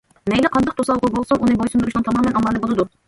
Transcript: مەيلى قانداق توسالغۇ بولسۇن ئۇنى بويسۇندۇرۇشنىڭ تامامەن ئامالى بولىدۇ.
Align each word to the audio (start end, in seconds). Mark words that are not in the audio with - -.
مەيلى 0.31 0.49
قانداق 0.55 0.79
توسالغۇ 0.79 1.11
بولسۇن 1.17 1.43
ئۇنى 1.45 1.59
بويسۇندۇرۇشنىڭ 1.61 2.07
تامامەن 2.09 2.41
ئامالى 2.41 2.65
بولىدۇ. 2.65 2.89